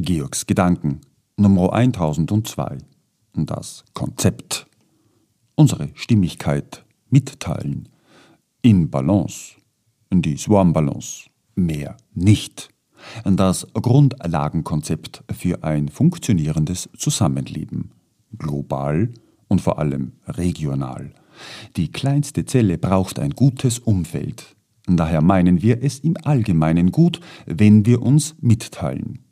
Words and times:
Georgs 0.00 0.46
Gedanken 0.46 1.00
Nummer 1.36 1.72
1002. 1.72 2.78
Das 3.34 3.84
Konzept. 3.94 4.68
Unsere 5.56 5.90
Stimmigkeit 5.94 6.84
mitteilen. 7.10 7.88
In 8.62 8.90
Balance. 8.90 9.56
Die 10.12 10.36
Swarm 10.36 10.72
Balance. 10.72 11.28
Mehr 11.56 11.96
nicht. 12.14 12.68
Das 13.24 13.66
Grundlagenkonzept 13.74 15.24
für 15.32 15.64
ein 15.64 15.88
funktionierendes 15.88 16.88
Zusammenleben. 16.96 17.90
Global 18.38 19.10
und 19.48 19.60
vor 19.60 19.80
allem 19.80 20.12
regional. 20.28 21.12
Die 21.76 21.90
kleinste 21.90 22.44
Zelle 22.44 22.78
braucht 22.78 23.18
ein 23.18 23.30
gutes 23.30 23.80
Umfeld. 23.80 24.54
Daher 24.86 25.22
meinen 25.22 25.60
wir 25.60 25.82
es 25.82 25.98
im 25.98 26.16
Allgemeinen 26.22 26.92
gut, 26.92 27.20
wenn 27.46 27.84
wir 27.84 28.00
uns 28.00 28.36
mitteilen. 28.40 29.24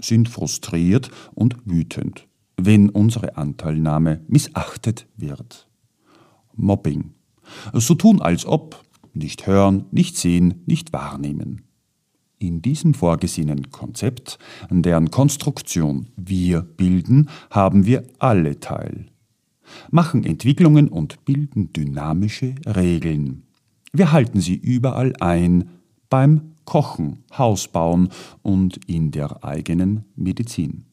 Sind 0.00 0.28
frustriert 0.28 1.10
und 1.34 1.56
wütend, 1.64 2.26
wenn 2.56 2.88
unsere 2.88 3.36
Anteilnahme 3.36 4.20
missachtet 4.28 5.06
wird. 5.16 5.68
Mobbing. 6.54 7.14
So 7.72 7.94
tun 7.94 8.20
als 8.20 8.46
ob, 8.46 8.84
nicht 9.12 9.46
hören, 9.46 9.86
nicht 9.90 10.16
sehen, 10.16 10.62
nicht 10.66 10.92
wahrnehmen. 10.92 11.62
In 12.38 12.62
diesem 12.62 12.94
vorgesehenen 12.94 13.70
Konzept, 13.70 14.38
an 14.68 14.82
deren 14.82 15.10
Konstruktion 15.10 16.10
wir 16.16 16.62
bilden, 16.62 17.30
haben 17.50 17.86
wir 17.86 18.06
alle 18.18 18.60
teil 18.60 19.06
machen 19.90 20.24
Entwicklungen 20.24 20.88
und 20.88 21.24
bilden 21.24 21.72
dynamische 21.72 22.54
Regeln. 22.66 23.44
Wir 23.92 24.12
halten 24.12 24.40
sie 24.40 24.56
überall 24.56 25.12
ein, 25.20 25.70
beim 26.08 26.53
Kochen, 26.64 27.24
Hausbauen 27.36 28.08
und 28.42 28.78
in 28.86 29.10
der 29.10 29.44
eigenen 29.44 30.04
Medizin. 30.16 30.86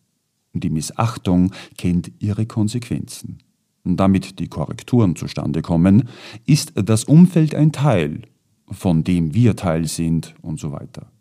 Die 0.53 0.69
Missachtung 0.69 1.53
kennt 1.77 2.11
ihre 2.19 2.45
Konsequenzen. 2.45 3.37
Damit 3.83 4.39
die 4.39 4.47
Korrekturen 4.47 5.15
zustande 5.15 5.61
kommen, 5.61 6.09
ist 6.45 6.73
das 6.75 7.05
Umfeld 7.05 7.55
ein 7.55 7.71
Teil, 7.71 8.23
von 8.69 9.03
dem 9.03 9.33
wir 9.33 9.55
Teil 9.55 9.87
sind 9.87 10.35
und 10.41 10.59
so 10.59 10.71
weiter. 10.71 11.11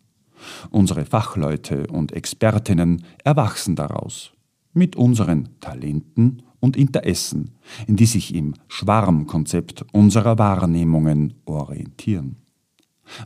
Unsere 0.71 1.05
Fachleute 1.05 1.87
und 1.87 2.13
Expertinnen 2.13 3.05
erwachsen 3.25 3.77
daraus, 3.77 4.33
mit 4.73 4.97
unseren 4.97 5.49
Talenten 5.61 6.43
und 6.61 6.77
Interessen, 6.77 7.53
die 7.87 8.07
sich 8.07 8.35
im 8.35 8.55
Schwarmkonzept 8.69 9.85
unserer 9.93 10.39
Wahrnehmungen 10.39 11.35
orientieren. 11.45 12.37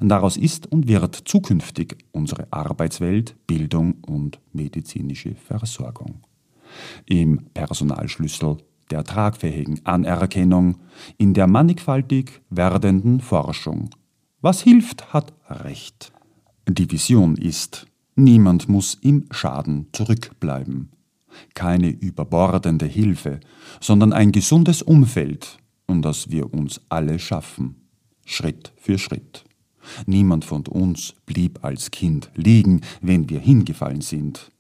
Daraus 0.01 0.37
ist 0.37 0.71
und 0.71 0.89
wird 0.89 1.15
zukünftig 1.15 1.97
unsere 2.13 2.47
Arbeitswelt, 2.53 3.37
Bildung 3.47 3.95
und 4.07 4.41
medizinische 4.53 5.35
Versorgung. 5.35 6.21
Im 7.07 7.47
Personalschlüssel 7.55 8.59
der 8.91 9.05
tragfähigen 9.05 9.85
Anerkennung, 9.85 10.77
in 11.17 11.35
der 11.35 11.47
mannigfaltig 11.47 12.43
werdenden 12.51 13.21
Forschung. 13.21 13.91
Was 14.41 14.63
hilft, 14.63 15.13
hat 15.13 15.33
Recht. 15.49 16.13
Die 16.69 16.91
Vision 16.91 17.37
ist, 17.37 17.87
niemand 18.15 18.69
muss 18.69 18.95
im 18.95 19.27
Schaden 19.31 19.89
zurückbleiben 19.93 20.91
keine 21.55 21.89
überbordende 21.89 22.87
Hilfe, 22.87 23.41
sondern 23.81 24.13
ein 24.13 24.33
gesundes 24.33 24.83
Umfeld, 24.83 25.59
um 25.87 26.03
das 26.03 26.31
wir 26.31 26.53
uns 26.53 26.81
alle 26.89 27.19
schaffen, 27.19 27.89
Schritt 28.25 28.73
für 28.77 28.99
Schritt. 28.99 29.45
Niemand 30.07 30.45
von 30.45 30.67
uns 30.67 31.15
blieb 31.27 31.65
als 31.65 31.91
Kind 31.91 32.31
liegen, 32.35 32.81
wenn 33.01 33.29
wir 33.29 33.41
hingefallen 33.41 34.01
sind. 34.01 34.51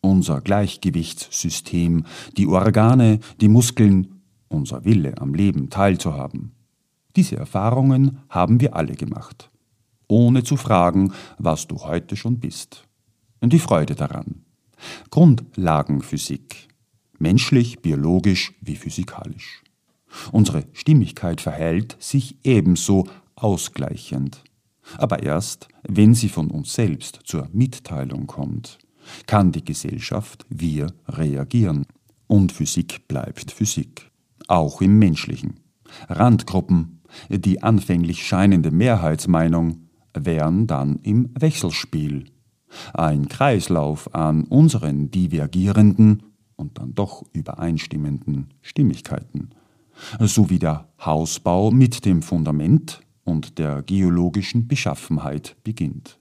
Unser 0.00 0.40
Gleichgewichtssystem, 0.40 2.04
die 2.36 2.46
Organe, 2.46 3.20
die 3.40 3.48
Muskeln, 3.48 4.22
unser 4.48 4.84
Wille 4.84 5.18
am 5.18 5.34
Leben 5.34 5.70
teilzuhaben. 5.70 6.52
Diese 7.16 7.36
Erfahrungen 7.36 8.18
haben 8.28 8.60
wir 8.60 8.76
alle 8.76 8.94
gemacht, 8.94 9.50
ohne 10.06 10.44
zu 10.44 10.56
fragen, 10.56 11.12
was 11.38 11.66
du 11.66 11.78
heute 11.78 12.16
schon 12.16 12.38
bist. 12.38 12.84
Und 13.40 13.52
die 13.52 13.58
Freude 13.58 13.94
daran. 13.94 14.44
Grundlagenphysik. 15.10 16.68
Menschlich, 17.18 17.80
biologisch 17.80 18.52
wie 18.60 18.76
physikalisch. 18.76 19.62
Unsere 20.32 20.64
Stimmigkeit 20.72 21.40
verhält 21.40 21.96
sich 21.98 22.36
ebenso 22.44 23.08
ausgleichend. 23.34 24.42
Aber 24.98 25.22
erst, 25.22 25.68
wenn 25.82 26.14
sie 26.14 26.28
von 26.28 26.50
uns 26.50 26.72
selbst 26.72 27.20
zur 27.24 27.48
Mitteilung 27.52 28.26
kommt, 28.26 28.78
kann 29.26 29.52
die 29.52 29.64
Gesellschaft, 29.64 30.46
wir 30.48 30.88
reagieren. 31.08 31.86
Und 32.26 32.52
Physik 32.52 33.06
bleibt 33.08 33.52
Physik. 33.52 34.10
Auch 34.48 34.80
im 34.80 34.98
menschlichen. 34.98 35.60
Randgruppen, 36.08 37.00
die 37.28 37.62
anfänglich 37.62 38.26
scheinende 38.26 38.70
Mehrheitsmeinung, 38.70 39.88
wären 40.14 40.66
dann 40.66 40.98
im 41.02 41.30
Wechselspiel 41.38 42.26
ein 42.94 43.28
Kreislauf 43.28 44.14
an 44.14 44.44
unseren 44.44 45.10
divergierenden 45.10 46.22
und 46.56 46.78
dann 46.78 46.94
doch 46.94 47.22
übereinstimmenden 47.32 48.48
Stimmigkeiten, 48.62 49.50
sowie 50.20 50.58
der 50.58 50.88
Hausbau 51.04 51.70
mit 51.70 52.04
dem 52.04 52.22
Fundament 52.22 53.00
und 53.26 53.58
der 53.58 53.82
geologischen 53.82 54.66
Beschaffenheit 54.66 55.56
beginnt. 55.62 56.18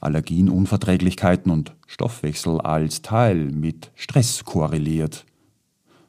Allergien, 0.00 0.48
Unverträglichkeiten 0.48 1.50
und 1.50 1.74
Stoffwechsel 1.86 2.60
als 2.60 3.02
Teil 3.02 3.50
mit 3.50 3.90
Stress 3.96 4.44
korreliert. 4.44 5.26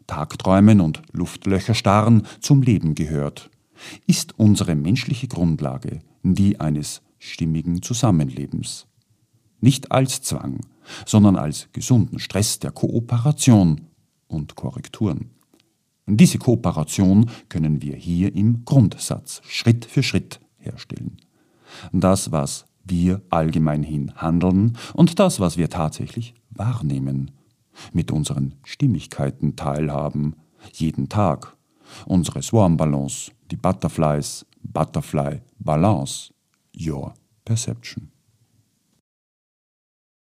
Tagträumen 0.05 0.79
und 0.79 1.01
Luftlöcherstarren 1.11 2.27
zum 2.39 2.61
Leben 2.61 2.93
gehört, 2.93 3.49
ist 4.05 4.37
unsere 4.37 4.75
menschliche 4.75 5.27
Grundlage 5.27 5.99
die 6.21 6.59
eines 6.59 7.01
stimmigen 7.17 7.81
Zusammenlebens 7.81 8.87
nicht 9.61 9.91
als 9.91 10.21
Zwang, 10.21 10.61
sondern 11.05 11.35
als 11.35 11.67
gesunden 11.73 12.19
Stress 12.19 12.59
der 12.59 12.71
Kooperation 12.71 13.87
und 14.27 14.55
Korrekturen. 14.55 15.31
Diese 16.17 16.39
Kooperation 16.39 17.29
können 17.49 17.81
wir 17.81 17.95
hier 17.95 18.35
im 18.35 18.65
Grundsatz 18.65 19.41
Schritt 19.47 19.85
für 19.85 20.03
Schritt 20.03 20.39
herstellen. 20.57 21.17
Das, 21.91 22.31
was 22.31 22.65
wir 22.83 23.21
allgemein 23.29 23.83
hin 23.83 24.11
handeln 24.15 24.77
und 24.93 25.19
das, 25.19 25.39
was 25.39 25.57
wir 25.57 25.69
tatsächlich 25.69 26.33
wahrnehmen, 26.49 27.31
mit 27.93 28.11
unseren 28.11 28.55
Stimmigkeiten 28.63 29.55
teilhaben, 29.55 30.35
jeden 30.73 31.09
Tag, 31.09 31.55
unsere 32.05 32.41
Swarm 32.41 32.75
Balance, 32.75 33.31
die 33.51 33.55
Butterflies, 33.55 34.45
Butterfly 34.63 35.41
Balance, 35.59 36.33
Your 36.75 37.13
Perception. 37.45 38.11